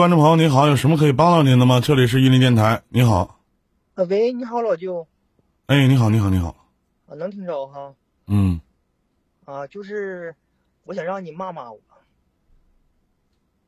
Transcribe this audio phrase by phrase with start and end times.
[0.00, 1.78] 观众朋友，你好，有什么可以帮到您的吗？
[1.78, 3.38] 这里是玉林电台，你好。
[3.96, 5.06] 啊，喂，你好，老舅。
[5.66, 6.56] 哎，你好，你好，你好。
[7.06, 7.92] 啊，能听着哈？
[8.26, 8.58] 嗯。
[9.44, 10.34] 啊，就是
[10.84, 11.78] 我想让你骂骂我。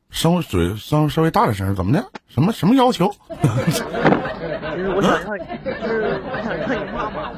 [0.08, 2.02] 稍微嘴稍稍微大点声，怎么的？
[2.28, 3.14] 什么什么要求？
[3.28, 7.36] 就是我想让，就是我想让你骂骂我。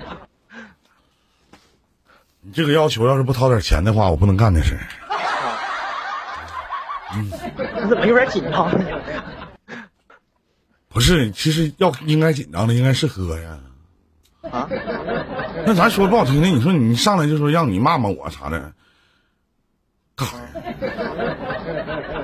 [2.43, 4.79] 你这个要求要是不掏点钱的话，我不能干这事。
[7.13, 9.03] 嗯，你怎么有点紧张呢？
[10.89, 13.61] 不是，其实要应该紧张的应该是哥呀。
[14.51, 14.69] 啊？
[15.67, 18.73] 那咱说不好听的，你说你上来就说让你骂骂我啥的，
[20.15, 20.49] 干啥呀？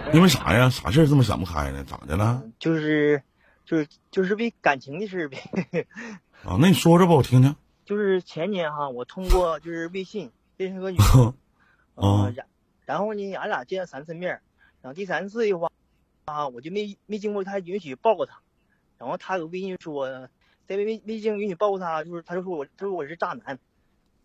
[0.13, 0.69] 因为啥呀？
[0.71, 1.85] 啥事儿这么想不开呢？
[1.85, 2.43] 咋的了？
[2.59, 3.23] 就是，
[3.65, 5.39] 就是，就是为感情的事呗。
[6.45, 7.55] 啊，那你说说吧，我听听。
[7.85, 11.35] 就是前年哈，我通过就是微信认识个女生，
[11.97, 12.47] 啊， 然
[12.85, 14.41] 然后呢，俺俩见了三次面。
[14.83, 15.71] 然后第三次的话，
[16.25, 18.41] 啊，我就没没经过他允许抱过他，
[18.99, 20.09] 然后他有微信说，
[20.67, 23.59] 在微微未经允许抱过他，就是他就说我他说我是渣男，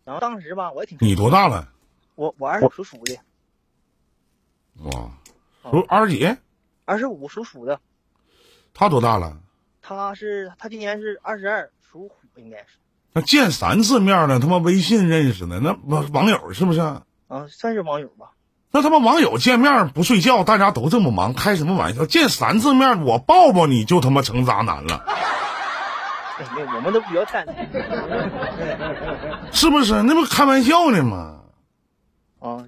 [0.04, 1.72] 然后当时吧，我也挺你多大了？
[2.14, 3.18] 我我二十属鼠的。
[4.84, 5.10] 哇，
[5.70, 6.36] 属二十几？
[6.84, 7.80] 二十五属鼠的。
[8.72, 9.40] 他多大了？
[9.82, 12.78] 他是他今年是二十二，属虎应该是。
[13.12, 16.80] 那见三次面了，他妈微信认识的，那网网友是不是？
[16.80, 18.32] 啊，算是网友吧。
[18.76, 22.04] 那他妈网友见面不睡觉，大家都这么忙，开什么玩笑？
[22.04, 25.02] 见三次面，我抱抱你就他妈成渣男了？
[26.74, 27.00] 我们都
[29.50, 30.02] 是不是？
[30.02, 31.36] 那不开玩笑呢吗？
[32.38, 32.58] 啊，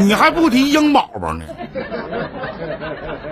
[0.00, 1.44] 你还不提英宝宝呢？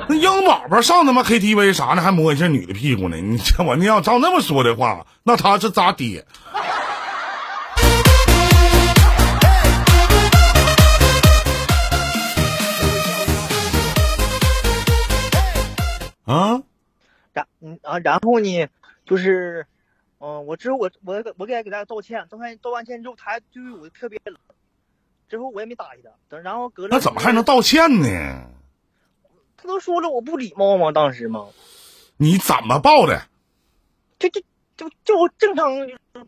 [0.09, 2.03] 那英宝宝上他妈 KTV 啥呢？
[2.03, 3.17] 还摸一下女的屁股呢？
[3.17, 6.25] 你这 我你要照那么说的话，那他是渣爹？
[16.25, 16.63] 啊，
[17.33, 18.69] 然嗯啊，然后呢，
[19.05, 19.67] 就是，
[20.19, 24.37] 嗯，我之后我我我给他给他道歉，道歉道完歉之后，他还对我特别冷，
[25.29, 26.11] 之后我也没搭理他。
[26.29, 28.49] 等然后隔了那怎么还能道歉呢？
[29.57, 30.93] 他都说了我不礼貌吗？
[30.93, 31.49] 当时吗？
[32.17, 33.29] 你怎么抱的？
[34.19, 34.41] 就就
[34.77, 35.73] 就就正常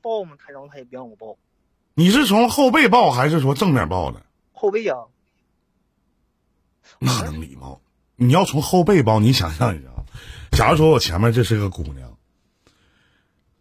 [0.03, 1.37] 抱嘛，他然后他也不让我抱。
[1.95, 4.21] 你是从后背抱还是说正面抱的？
[4.53, 4.97] 后背呀。
[6.99, 7.81] 那能礼貌？
[8.17, 9.89] 你要从后背抱，你想象一下。
[10.53, 12.09] 假如说我前面这是个姑娘，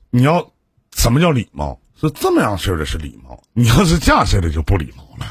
[0.09, 0.51] 你要
[0.95, 1.79] 什么叫礼貌？
[1.99, 5.25] 是这么样式的是礼貌，你要是这样式的就不礼貌了。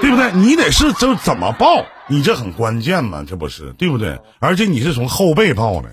[0.00, 0.32] 对不对？
[0.32, 4.20] 你得是就怎么抱，你这很关键嘛，这不是对不对？
[4.38, 5.90] 而且你是从后背抱的，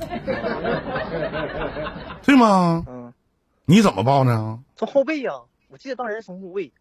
[2.24, 2.84] 对吗？
[2.88, 3.14] 嗯。
[3.66, 4.60] 你怎么抱呢？
[4.76, 5.32] 从后背呀，
[5.70, 6.72] 我记得当时从后背。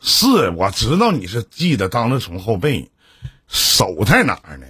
[0.00, 2.90] 是，我知道你是记得当时从后背，
[3.48, 4.66] 手在哪儿呢？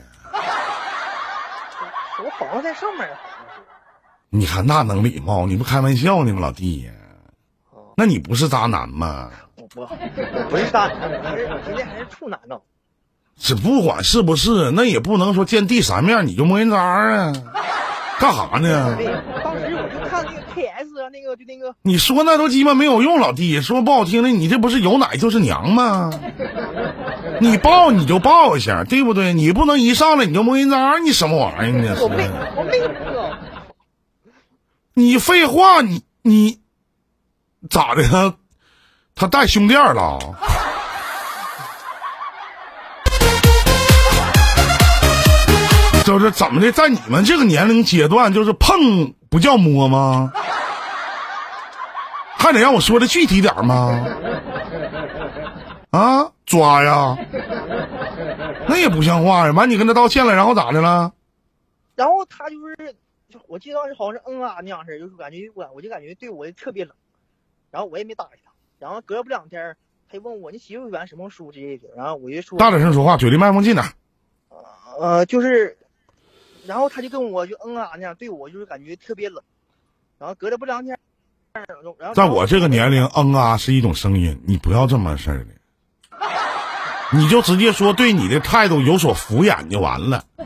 [2.25, 3.09] 我好像在上面。
[4.31, 5.47] 你看那能礼貌？
[5.47, 6.93] 你不开玩笑呢吗，老弟呀？
[7.97, 9.31] 那你不是渣男吗？
[9.57, 9.87] 我不
[10.51, 12.57] 不是渣男，我是我今天还是处男呢。
[13.41, 17.33] 这不管是不是，那也不能说见第三面你就摸人渣啊？
[18.21, 18.97] 干啥呢？
[19.45, 21.75] 当时我就看那个 KS 啊，那个就那个。
[21.83, 23.61] 你说那都鸡巴没有用，老弟。
[23.61, 26.11] 说不好听的，你这不是有奶就是娘吗？
[27.41, 29.33] 你抱你就抱一下，对不对？
[29.33, 31.97] 你不能一上来你就摸人渣，你什么玩意儿呢？
[32.01, 32.73] 我没，我没
[34.95, 36.59] 你废话，你你
[37.71, 38.03] 咋的？
[38.09, 38.35] 他
[39.15, 40.19] 他带胸垫了？
[46.05, 50.33] 就是怎么的，在你们这个年龄阶段，就是碰不叫摸吗？
[52.37, 54.07] 还得让我说的具体点吗？
[55.91, 57.17] 啊，抓呀！
[58.69, 59.53] 那也不像话呀！
[59.53, 61.13] 完，你跟他道歉了，然后咋的了？
[61.95, 62.95] 然后他就是，
[63.47, 66.93] 我记得当时好像是嗯啊那样式就是感觉我我就感觉对我特别冷，
[67.71, 68.51] 然后我也没搭理他。
[68.79, 69.77] 然后隔不两天，
[70.09, 73.85] 他就问我你媳妇喜欢什么书之类的，然后我就说大点声说话，嘴离麦克风近点。
[74.99, 75.77] 呃，就是。
[76.67, 79.43] 然后他就跟我就嗯啊那样对我就是感觉特别冷，
[80.19, 80.99] 然后隔了不两天，
[81.55, 81.65] 然
[82.09, 85.53] 后在我这个年龄嗯啊是一种声音，你不要这么事儿的，
[87.13, 90.25] 你就直接说对你的态度有所敷衍就完了。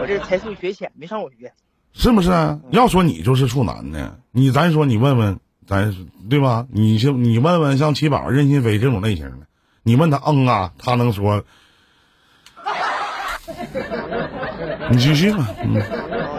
[0.00, 1.52] 我这才疏学浅，没上过学，
[1.92, 2.30] 是不是？
[2.70, 5.94] 要说你就是处男呢，你咱说你问问咱
[6.28, 6.66] 对吧？
[6.70, 9.46] 你就你问问像七宝、任心飞这种类型的，
[9.82, 11.44] 你问他嗯啊，他能说。
[14.90, 15.74] 你继续吧，嗯。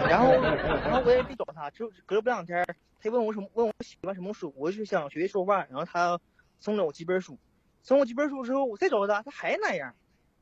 [0.08, 2.64] 然后，然后我也没找他，就隔了不两天，
[3.02, 6.18] 他问我什么，问我喜欢什么书，我就想学说话，然后他
[6.60, 7.38] 送了我几本书，
[7.82, 9.94] 送我几本书之后，我再找他，他还那样，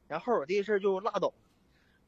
[0.09, 1.33] 然后我这个事儿就拉倒。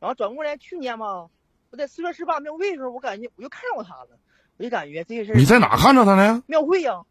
[0.01, 1.29] 然后转过来去年吧，
[1.71, 4.11] 我在四月十八庙会的时候，我感觉我又看到他了，
[4.57, 6.43] 我就感觉这个事儿你在哪看着他呢？
[6.47, 7.03] 庙会呀、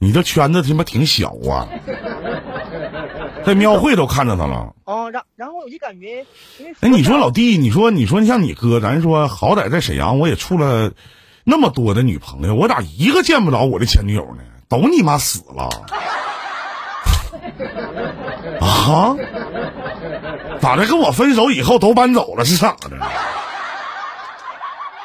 [0.00, 1.66] 你这圈子他妈挺小啊，
[3.44, 4.74] 在庙会都看着他了。
[4.84, 6.24] 啊，然然后我就感觉，
[6.80, 10.92] 哎，你说老弟，你说你说你像你哥，咱说好歹在沈阳我也处了
[11.44, 14.42] 那么多的女朋友，我咋一个见不着我的前女友呢？
[14.68, 15.68] 都你妈死了
[18.60, 19.16] 啊！
[20.60, 20.86] 咋的？
[20.86, 22.90] 跟我分手以后都搬走了是咋的？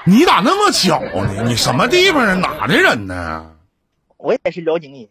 [0.05, 1.43] 你咋那么巧呢？
[1.45, 2.41] 你什么地方人？
[2.41, 3.55] 哪的人呢？
[4.17, 5.07] 我也是辽宁人，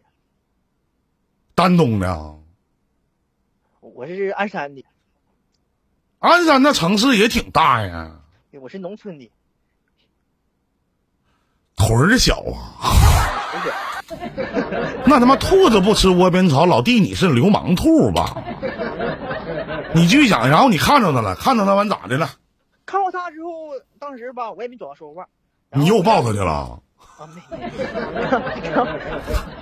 [1.55, 2.35] 丹东的啊？
[3.81, 4.85] 我是鞍山的，
[6.19, 8.11] 鞍山那城市也挺大呀，
[8.61, 9.31] 我是农村的，
[11.77, 13.01] 屯儿小啊。
[15.07, 18.37] 那他妈兔子不吃窝边草，老弟你是流氓兔吧？
[19.95, 22.31] 你继续讲，然后你看着他了，看着他完咋的了？
[22.87, 23.51] 看到他之后，
[23.99, 25.27] 当时吧，我也没找他说话。
[25.75, 26.81] 你又抱他去了？
[27.19, 27.43] 啊，没。
[28.71, 28.87] 然后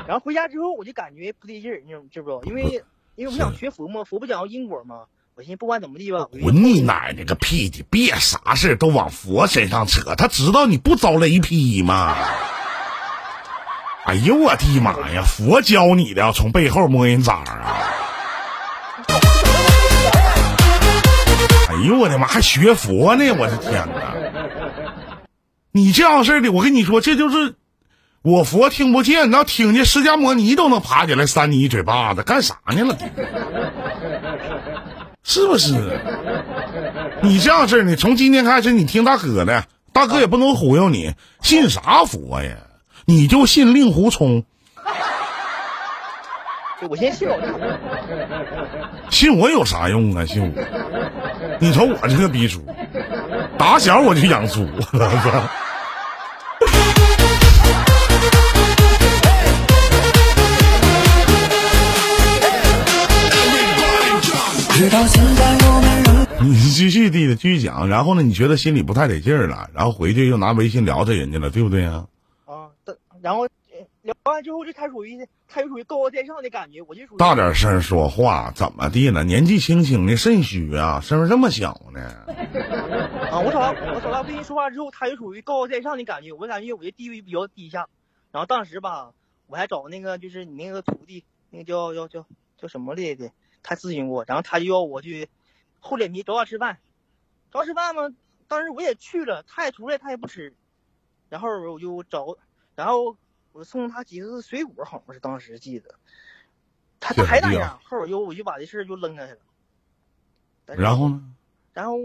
[0.08, 2.43] 然后回家之后，我就感觉不对劲儿，你知知不知道？
[2.44, 2.82] 因为
[3.16, 5.02] 因为我想学佛嘛，佛不讲究因果嘛。
[5.36, 7.82] 我寻思不管怎么地吧，滚你奶奶个屁的！
[7.88, 12.14] 别啥事儿都往佛身上扯，他知道你不遭雷劈吗？
[14.10, 15.22] 哎呦我的妈呀！
[15.22, 17.78] 佛教你的，从背后摸人渣啊！
[21.68, 23.30] 哎呦我的妈，还学佛呢！
[23.38, 24.16] 我的天哪！
[25.70, 27.54] 你这样式的，我跟你说，这就是
[28.22, 32.98] 我佛听不见，那听见释迦摩尼都能爬起来扇你一嘴巴子，干啥呢了？
[35.22, 36.00] 是不是？
[37.22, 42.50] 你这样式儿，你从今天开始，你听大哥的，大哥也不能忽悠你，信啥佛呀？
[43.10, 44.44] 你就信令狐冲，
[46.78, 47.46] 对我先信老弟。
[49.10, 50.24] 信我有啥用啊？
[50.24, 50.48] 信我？
[51.58, 52.64] 你瞅我这个逼猪，
[53.58, 55.50] 打小我就养猪，我操！
[64.70, 66.02] 直到现在我们
[66.38, 68.22] 仍你继续地继续讲，然后呢？
[68.22, 72.04] 你觉得心里不太得劲儿了，然后回去又拿微信聊着人家了，对不对啊？
[73.22, 79.22] 然后呃聊完之后，就他属于他就属于高高在上的感觉，我就属于大点声说话，怎么地了？
[79.25, 82.00] 年纪轻轻的肾虚啊，声儿这么小呢？
[83.31, 87.88] 啊，我找他我找他微信说话之后，他就属于高高在上的感觉，我感觉我的地位比较低下。
[88.32, 89.12] 然后当时吧，
[89.46, 92.26] 我还找那个就是你那个徒弟，那个叫叫叫
[92.56, 93.31] 叫什么来的？
[93.62, 95.28] 他咨询过，然后他就要我去
[95.81, 96.78] 厚脸皮找他吃饭，
[97.52, 98.14] 找他吃饭嘛。
[98.49, 100.55] 当时我也去了，他也出来，他也不吃。
[101.28, 102.37] 然后我就找，
[102.81, 103.15] 然后
[103.53, 105.94] 我送他几个水果，好像是当时记得。
[106.99, 109.38] 他他还那样，后来我就我就把这事儿就扔下去了。
[110.77, 111.23] 然后呢？
[111.75, 111.99] 然后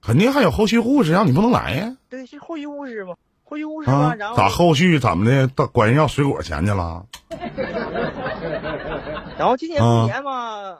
[0.00, 1.94] 肯定还有后续故事，让你不能来呀？
[2.08, 3.14] 对，是后续故事嘛，
[3.44, 4.30] 后续故事嘛，啊然？
[4.30, 5.46] 后咋后续怎么的？
[5.48, 7.06] 到管人要水果钱去了？
[9.36, 10.78] 然后今年啊过年嘛，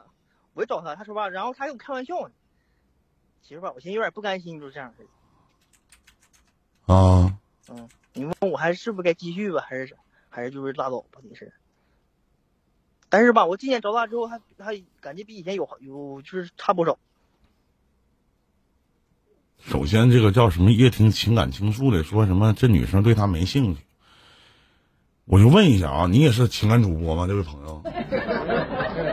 [0.55, 2.33] 我就找他，他说吧，然后他跟我开玩笑呢。
[3.43, 5.09] 其实吧，我现在有点不甘心，就是这样式的。
[6.91, 7.37] 啊，嗯，
[8.17, 9.95] 你问我还是不该继续吧，还是
[10.29, 11.53] 还是就是拉倒吧你是。
[13.09, 16.97] 但是吧，我今年找他之后，还还感觉比以前有有就是差不少。
[19.59, 23.81] 首先这个叫什么叶听情感倾诉的，说什么这女生对他没兴趣。
[25.25, 27.27] 我就问一下啊，你也是情感主播吗？
[27.27, 27.83] 这位朋友，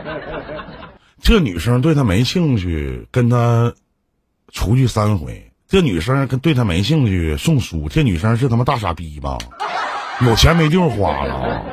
[1.21, 3.73] 这女生对他没兴趣，跟他
[4.49, 5.52] 出去三回。
[5.73, 7.89] 这女生跟对他没兴趣，送书。
[7.89, 9.39] 这女生是他妈大傻逼吧？
[10.21, 11.63] 有钱没地方花了！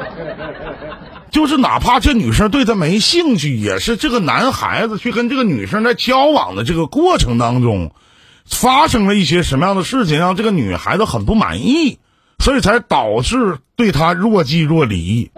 [1.31, 7.93] 就是哪怕这女生对他没兴趣，也是这个男孩子去跟这个女生在交往的这个过程当中，
[8.47, 11.99] 发生了一些什么样的事情，让这个女孩子很不满意，
[12.39, 15.31] 所以才导致对他若即若离，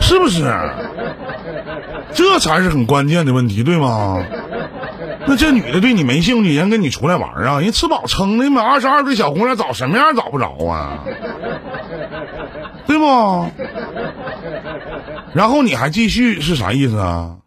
[0.00, 0.42] 是不是？
[2.12, 4.20] 这才是很关键的问题，对吗？
[5.26, 7.60] 那这女的对你没兴趣，人跟你出来玩儿啊？
[7.60, 11.04] 人吃饱撑的嘛，二十二岁小姑娘找什么样找不着啊？
[12.86, 13.04] 对不？
[15.34, 17.38] 然后你还继续是啥意思啊？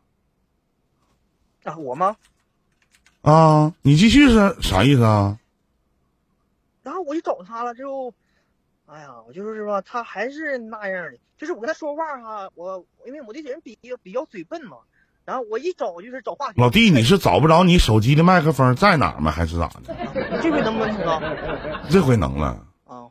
[1.64, 2.16] 啊，我吗？
[3.22, 5.38] 啊，你继续是啥意思啊？
[6.84, 8.14] 然后我就找他了之后，
[8.86, 14.78] 哎呀，我就说是吧，他还是那样的，就是我跟他说话哈，我因为我这人比较比较嘴笨嘛，
[15.26, 16.60] 然后我一找就是找话题。
[16.60, 19.32] 老弟，你是找不着你手机的麦克风在哪儿吗？
[19.32, 19.94] 还是咋的？
[19.94, 21.22] 啊这回能不能听到？
[21.90, 22.66] 这回能了。
[22.86, 23.08] 啊，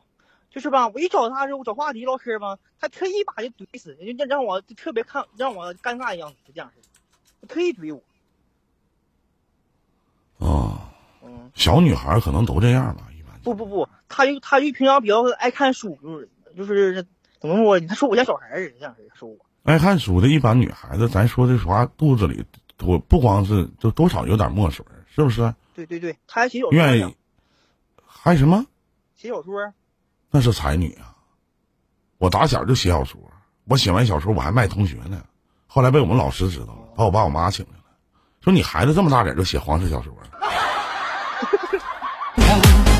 [0.51, 6.81] 就是吧，我一找他的时候，我找话题唠嗑吧，他特意把就怼死，就让让我特别看让我尴尬的样子，这样式
[7.41, 7.95] 的，特意怼
[10.39, 10.47] 我。
[10.47, 10.91] 啊，
[11.23, 13.39] 嗯，小女孩可能都这样吧，一般。
[13.41, 17.07] 不不不，他就他就平常比较爱看书，就是就是
[17.39, 17.87] 怎么说呢？
[17.87, 19.35] 他说我像小孩儿似的，这样说我。
[19.63, 22.43] 爱看书的一般女孩子，咱说句实话，肚子里
[22.75, 25.55] 多不光是就多少有点墨水，是不是？
[25.73, 27.15] 对对对，他还写小说愿意，
[28.05, 28.65] 还什么？
[29.15, 29.73] 写小说。
[30.31, 31.15] 那是才女啊！
[32.17, 33.21] 我打小就写小说，
[33.63, 35.23] 我写完小说我还卖同学呢。
[35.65, 37.85] 后来被我们老师知道了，把我爸我妈请来了，
[38.41, 40.13] 说你孩子这么大点就写黄色小说，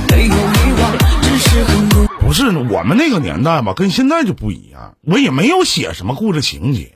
[0.10, 2.12] 没有遗忘，只是很多。
[2.24, 4.96] 不是我们那个年代吧，跟现在就不一样。
[5.01, 6.94] 我也没有写什么故事情节，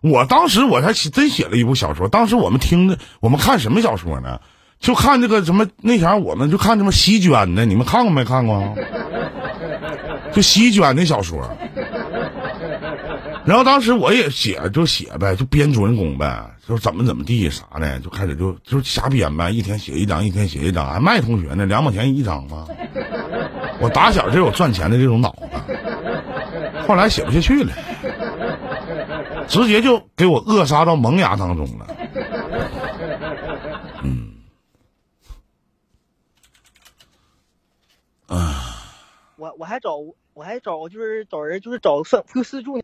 [0.00, 2.08] 我当时我还写真写了一部小说。
[2.08, 4.40] 当时我们听的，我们看什么小说呢？
[4.78, 8.76] 就看这个什么那前儿我们就看什么席绢的，你们看过没看过？
[10.32, 11.50] 就席绢的小说。
[13.46, 22.66] 然后当时我也写，就写呗，就编主人公呗，就怎么怎么地啥的，就开始就就瞎编呗，一天写一张，一天写一张，还卖同学呢，两毛钱一张吗？
[23.80, 25.46] 我打小就有赚钱的这种脑子，
[26.86, 27.72] 后来写不下去了，
[29.48, 31.86] 直接就给我扼杀到萌芽当中了。
[34.02, 34.34] 嗯，
[38.26, 38.94] 啊
[39.36, 39.96] 我我还找
[40.32, 42.82] 我还找就是找人就是找算就私助，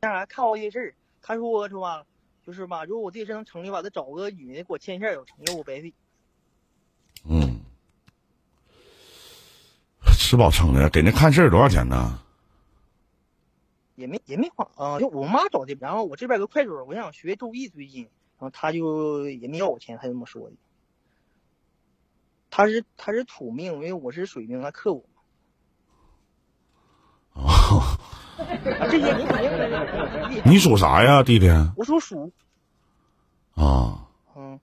[0.00, 0.94] 让啥看我这事儿。
[1.20, 2.04] 他说是吧，
[2.46, 5.94] 就是吧，如果我这事能成立吧，再找个女的给我牵线有成，就我白费。
[10.28, 12.20] 吃饱撑的，给那看事儿多少钱呢？
[13.94, 15.74] 也没也没花啊，就我妈找的。
[15.80, 20.56] 然后我这边有个快手，我想学周易最近，然后他就也没要我钱，他这么说的。
[22.50, 25.02] 他是他是土命，因为我是水命，他克我。
[27.32, 27.80] 哦，
[28.36, 30.42] 啊，这些你肯定的。
[30.44, 31.48] 你属啥呀，弟弟？
[31.74, 32.30] 我属鼠，
[33.54, 34.06] 啊，
[34.36, 34.60] 嗯，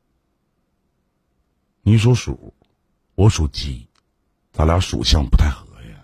[1.81, 2.53] 你属鼠，
[3.15, 3.87] 我属鸡，
[4.51, 5.97] 咱俩属相不太合呀。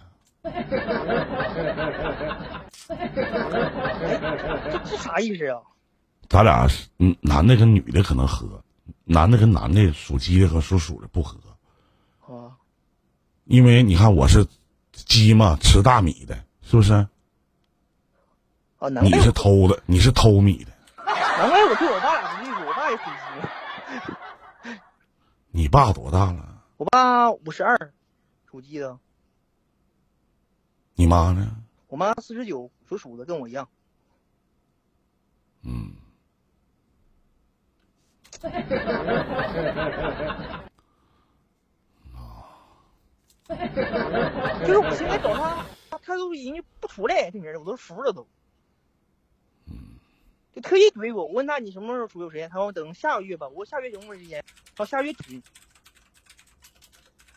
[2.97, 5.61] 这 这啥意思啊？
[6.29, 8.63] 咱俩是嗯，男的跟女的可能合，
[9.03, 11.37] 男的跟男的属鸡的和属鼠的不合，
[12.21, 12.55] 啊，
[13.45, 14.45] 因为你看我是
[14.93, 16.93] 鸡嘛，吃大米的，是不是？
[18.79, 20.71] 啊，难怪你是偷的，你是偷米的。
[21.05, 23.03] 难怪我对我爸俩不对付，我爸也属
[24.63, 24.69] 鸡，
[25.51, 26.63] 你爸多大了？
[26.77, 27.77] 我爸五十二，
[28.49, 28.97] 属鸡的，
[30.95, 31.57] 你妈呢？
[31.87, 33.69] 我妈四十九，属鼠的，跟我一样。
[35.63, 35.93] 嗯，
[44.65, 48.27] 就是我现在找他，他他都已经不出来这名儿，我都服了都。
[50.53, 54.43] 就特意怼我，我问他你什么时候出有时间，他说等下个月吧，我说下个月什么时间？
[54.75, 55.41] 他说下个月底。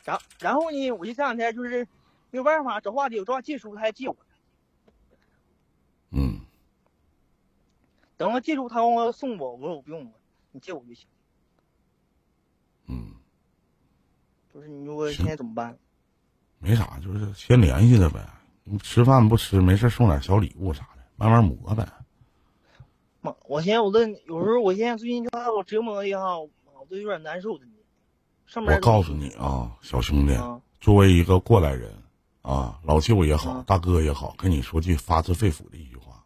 [0.04, 1.86] 然然后呢，我就这两天就是
[2.30, 4.16] 没有办法找话题，我找他借书，他还借我。
[6.10, 6.40] 嗯，
[8.16, 10.10] 等他借书，他让我送我，我说我不用了，
[10.52, 11.06] 你借我就行。
[12.86, 13.12] 嗯，
[14.52, 15.76] 就是你说现在怎么办？
[16.58, 18.26] 没啥，就是先联系着呗。
[18.64, 21.86] 你吃饭不吃，没事送点小礼物啥的，慢慢磨呗。
[23.20, 26.48] 妈，我现在我都有时候，我现在最近就把我折磨的哈，我
[26.88, 27.66] 都有点难受的。
[28.56, 31.92] 我告诉你啊，小兄弟，啊作为一个过来人
[32.42, 36.23] 啊，老舅也好，啊大哥也好，跟你说句发自肺腑的一句话：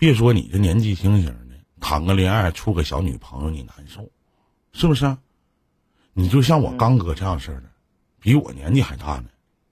[0.00, 1.34] 别说你这年纪轻轻的，
[1.78, 4.08] 谈个恋爱，处个小女朋友，你难受，
[4.72, 5.14] 是不是？
[6.14, 7.64] 你就像我嗯刚哥这样式的，
[8.18, 9.24] 比我年纪还大呢，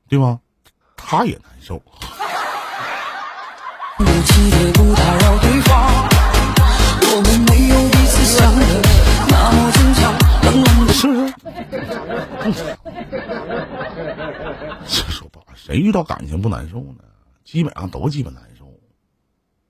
[0.07, 0.39] 对吧？
[0.99, 1.79] 他也难受。
[3.97, 6.07] 不记得不打扰对方，
[7.11, 8.61] 我们没有彼此想的
[9.31, 10.13] 那么坚强，
[10.45, 11.33] 冷冷的是不是？
[15.03, 17.03] 这说吧，谁遇到感情不难受呢？
[17.45, 18.58] 基本上都鸡巴难受，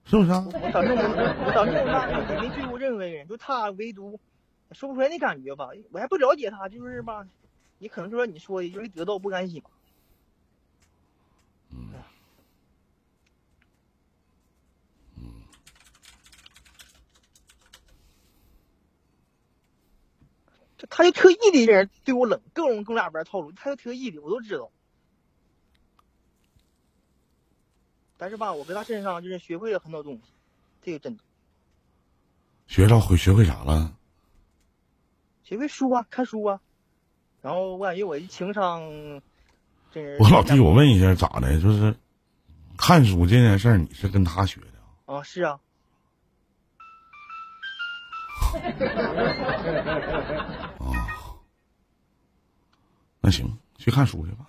[0.09, 0.43] 是不是啊？
[0.47, 1.03] 我长这么
[1.45, 4.19] 我长这么大也没追过任何人，就他唯独
[4.73, 5.69] 说不出来那感觉吧。
[5.93, 7.27] 我还不了解他，就是吧，
[7.77, 9.69] 你可能说你说的就是得到不甘心吧。
[20.89, 24.71] 他就特意的人对我冷，各种跟我俩玩套路，他就特意的，我都知道。
[28.19, 30.23] 但是吧，我跟他身上就是学会了很多东西，
[30.83, 31.23] 这个真的
[32.67, 33.95] 学到会学会啥了？
[35.45, 36.61] 学会书啊，看书啊。
[37.41, 38.83] 然后我感觉我的情商
[39.93, 41.59] 真是我老弟，我问一下，咋的？
[41.61, 41.95] 就是
[42.77, 44.67] 看书这件事儿，你是跟他学的
[45.07, 45.19] 啊？
[45.19, 45.59] 啊，是啊，
[53.21, 54.47] 那行，去看书去吧。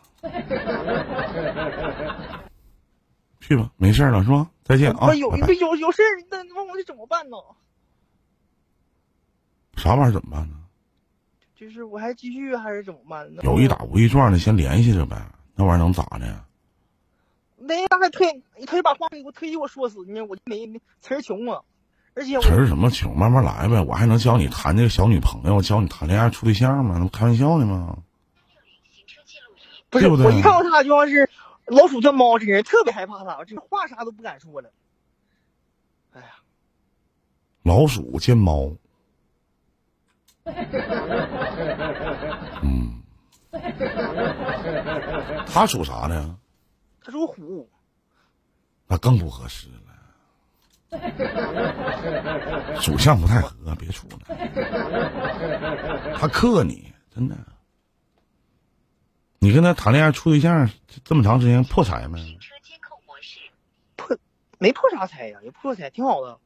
[3.50, 4.48] 去吧，没事了是吧？
[4.64, 5.08] 再见啊！
[5.08, 7.38] 不有有有事儿，那问我得怎么办呢？
[9.76, 10.56] 啥玩意儿怎么办呢？
[11.56, 13.42] 就是我还继续还是怎么办呢？
[13.44, 15.32] 有一打无一撞的，先联系着呗。
[15.56, 16.46] 那玩意儿能咋的？
[17.58, 21.62] 那样还推，他就把话给我推给我说死呢，我就没没词儿穷啊，
[22.14, 23.82] 而且我词儿什么穷，慢慢来呗。
[23.82, 27.00] 我还能教你谈这个小女朋友，教你谈恋爱处对象吗？
[27.00, 27.98] 那不开玩笑呢吗？
[29.90, 31.28] 不是对不对我一看到他就像是
[31.70, 34.72] 老鼠见猫，这人特别害怕他，这话啥都不敢说了。
[36.14, 36.28] 哎呀，
[37.64, 38.72] 老鼠见猫。
[42.64, 43.02] 嗯，
[45.46, 46.38] 他属啥呢？
[47.04, 47.70] 他属虎，
[48.88, 49.76] 那更不合适了。
[52.82, 54.18] 属相不太合，别处了。
[56.18, 57.36] 他克你，真的。
[59.40, 60.70] 你跟他谈恋爱处对象
[61.06, 62.38] 这么长时间破财没？
[63.96, 64.18] 破
[64.58, 66.38] 没破啥财呀，也破财，挺好的。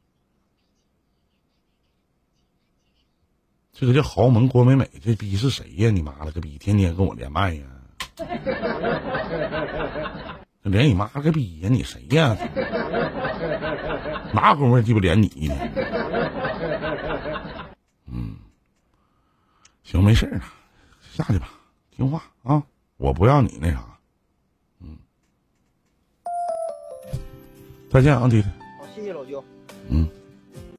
[3.72, 5.90] 这个叫豪门郭美美，这逼是谁呀？
[5.90, 7.64] 你妈了个逼，天天跟我连麦呀！
[10.62, 11.70] 连你妈个逼呀！
[11.70, 12.38] 你谁呀？
[14.34, 15.56] 哪功夫鸡巴连你呢？
[18.06, 18.36] 嗯，
[19.84, 20.44] 行，没事儿了，
[21.12, 21.50] 下去吧，
[21.90, 22.64] 听话啊！
[22.98, 23.98] 我不要你那啥，
[24.80, 24.98] 嗯，
[27.90, 28.48] 再见啊，弟弟，
[28.80, 29.44] 好，谢谢老舅。
[29.90, 30.08] 嗯。